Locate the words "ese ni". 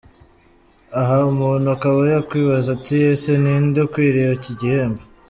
3.11-3.49